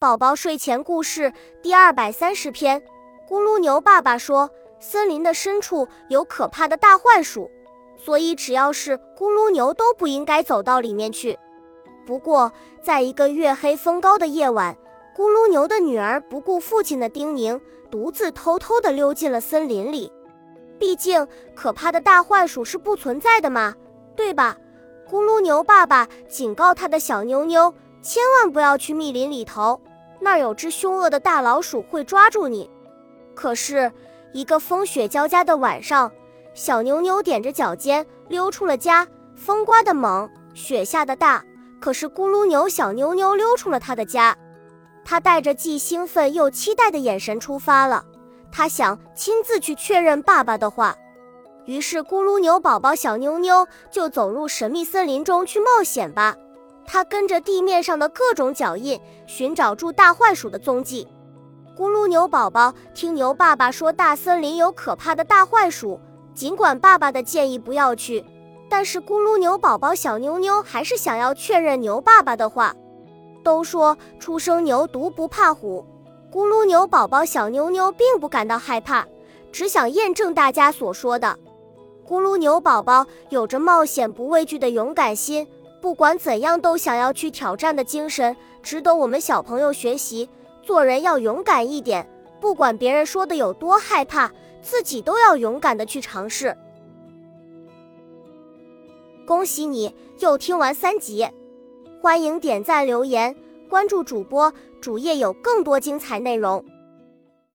[0.00, 1.30] 宝宝睡前故事
[1.60, 2.80] 第二百三十篇：
[3.28, 7.50] 咕噜牛爸爸说，森林的深处有可怕的大坏鼠，
[7.98, 11.38] 所以只要是咕噜牛都不应该走到里面去。
[12.06, 12.50] 不过，
[12.82, 14.74] 在一个月黑风高的夜晚，
[15.14, 17.60] 咕噜牛的女儿不顾父亲的叮咛，
[17.90, 20.10] 独自偷偷地溜进了森林里。
[20.78, 23.74] 毕竟，可怕的大坏鼠是不存在的嘛，
[24.16, 24.56] 对吧？
[25.06, 29.78] 咕噜牛爸爸警告他的小妞妞，千万不要去密林里头。
[30.20, 32.70] 那儿有只凶恶的大老鼠会抓住你。
[33.34, 33.90] 可是，
[34.32, 36.12] 一个风雪交加的晚上，
[36.54, 39.06] 小妞妞踮着脚尖溜出了家。
[39.34, 41.42] 风刮得猛，雪下的大，
[41.80, 44.36] 可是咕噜牛小妞妞溜出了他的家。
[45.02, 48.04] 他带着既兴奋又期待的眼神出发了。
[48.52, 50.94] 他想亲自去确认爸爸的话。
[51.64, 56.36] 于是，咕噜牛宝宝小妞妞就走入神秘森林中去冒险吧。
[56.92, 61.06] 他跟着地面上的各种脚印，寻找住大坏鼠的踪迹。
[61.78, 66.00] 咕噜牛宝宝听牛爸爸说大森林有可怕的大坏鼠，
[66.34, 68.24] 尽管爸爸的建议不要去，
[68.68, 72.74] 但是咕噜牛宝宝小妞妞还是想要确认牛爸爸的话。
[73.44, 75.86] 都说初生牛犊不怕虎，
[76.32, 79.06] 咕噜牛宝宝小妞妞并不感到害怕，
[79.52, 81.38] 只想验证大家所说的。
[82.04, 85.46] 咕噜牛宝宝有着冒险不畏惧的勇敢心。
[85.80, 90.28] 不管怎样，都想要去挑战的精神，值得我们小朋友学习。
[90.62, 92.06] 做人要勇敢一点，
[92.38, 96.56] 不管别人说的有多害怕，自己都要勇敢的去尝试。
[99.26, 101.26] 恭喜你又听完三集，
[102.02, 103.34] 欢迎点赞、留言、
[103.68, 106.62] 关注主播，主页有更多精彩内容。